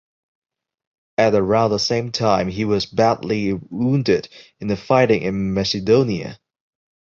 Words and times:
At 1.19 1.35
around 1.35 1.69
the 1.69 1.77
same 1.77 2.11
time 2.11 2.49
he 2.49 2.65
was 2.65 2.87
badly 2.87 3.53
wounded 3.53 4.29
in 4.59 4.67
the 4.67 4.75
fighting 4.75 5.21
in 5.21 5.53
Macedonia. 5.53 6.39